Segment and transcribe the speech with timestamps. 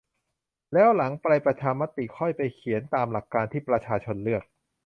[0.73, 4.43] แล้วหลังประชามติค่อยไปเขียนตามหลักการที่ประชาชนเลือก